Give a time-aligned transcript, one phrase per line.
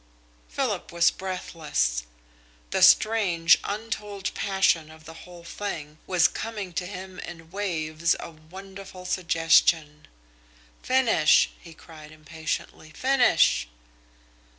[0.47, 2.05] Philip was breathless.
[2.71, 8.51] The strange, untold passion of the whole thing was coming to him in waves of
[8.51, 10.07] wonderful suggestion.
[10.81, 12.89] "Finish!" he cried impatiently.
[12.89, 13.67] "Finish!"